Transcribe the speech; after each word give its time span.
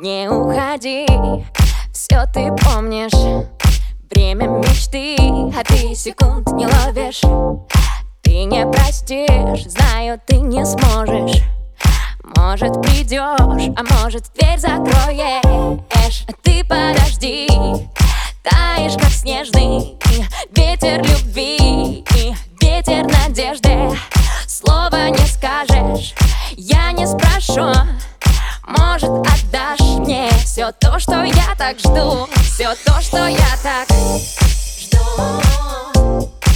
не 0.00 0.28
уходи 0.30 1.06
Все 1.92 2.24
ты 2.32 2.52
помнишь. 2.64 3.12
Время 4.10 4.46
мечты, 4.46 5.16
а 5.58 5.64
ты 5.64 5.94
секунд 5.94 6.50
не 6.52 6.66
ловишь. 6.66 7.20
Ты 8.22 8.44
не 8.44 8.64
простишь, 8.66 9.70
знаю, 9.70 10.20
ты 10.26 10.36
не 10.36 10.64
сможешь. 10.64 11.42
Может 12.36 12.80
придешь, 12.82 13.74
а 13.76 14.02
может 14.02 14.24
дверь 14.34 14.58
закроешь. 14.58 16.24
А 16.28 16.32
Ты 16.42 16.64
подожди, 16.64 17.48
таешь 18.42 18.94
как 18.94 19.10
снежный 19.10 19.98
Ветер 20.54 21.02
любви, 21.02 22.04
ветер 22.60 23.04
надежды. 23.06 23.90
Слова 24.46 25.08
не 25.10 25.26
скажешь, 25.26 26.14
я 26.56 26.92
не 26.92 27.06
спрошу. 27.06 27.72
Может 28.68 29.10
отдашь 29.10 29.87
все 30.68 30.72
то, 30.80 30.98
что 30.98 31.22
я 31.24 31.54
так 31.56 31.78
жду. 31.78 32.28
Все 32.42 32.74
то, 32.84 33.00
что 33.00 33.26
я 33.26 33.56
так 33.62 33.88
жду. 34.78 35.42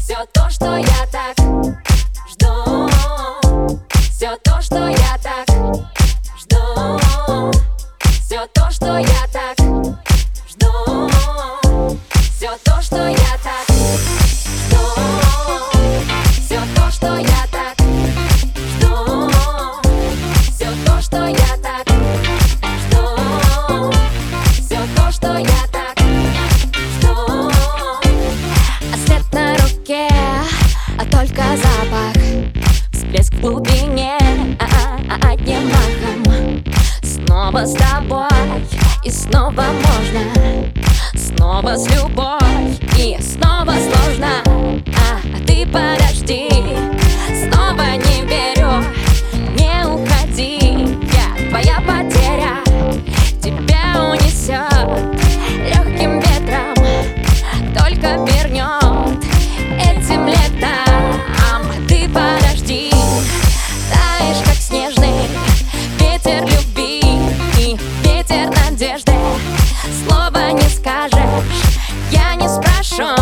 Все 0.00 0.24
то, 0.32 0.48
что 0.48 0.76
я 0.76 1.06
так 1.10 1.36
жду. 2.30 2.88
Все 4.12 4.36
то, 4.44 4.62
что 4.62 4.88
я 4.88 5.18
так 5.20 5.48
жду. 6.38 7.50
Все 8.24 8.46
то, 8.54 8.70
что 8.70 8.98
я 8.98 9.26
так 9.32 9.45
только 31.04 31.42
запах. 31.56 32.22
Всплеск 32.92 33.34
в 33.34 33.40
глубине 33.40 34.18
одним 35.22 35.68
махом. 35.68 36.64
Снова 37.02 37.64
с 37.64 37.74
тобой 37.74 38.28
и 39.04 39.10
снова 39.10 39.64
можно. 39.64 40.70
Снова 41.14 41.76
с 41.76 41.86
любовь 41.88 42.78
и 42.98 43.16
снова 43.20 43.72
сложно. 43.72 44.42
А, 44.46 45.20
а 45.34 45.46
ты 45.46 45.66
подожди 45.66 46.48
хорошо 72.86 73.16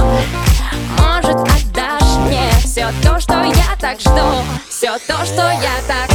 Может 0.99 1.37
отдашь 1.37 2.17
мне 2.27 2.51
все 2.65 2.89
то, 3.03 3.21
что 3.21 3.43
я 3.45 3.77
так 3.81 4.01
жду? 4.01 4.43
Все 4.69 4.99
то, 5.07 5.25
что 5.25 5.43
я 5.43 5.81
так 5.87 6.14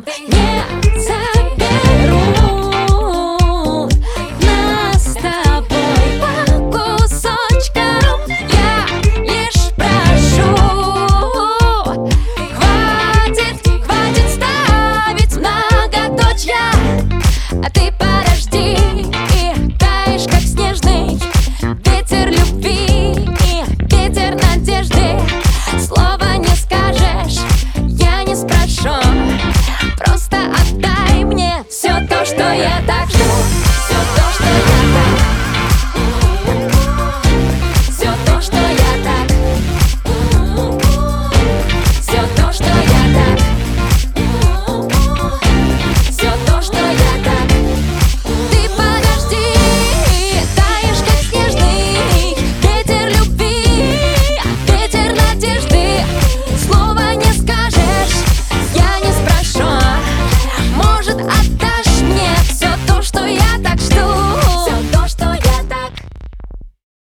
Yeah. 0.00 1.41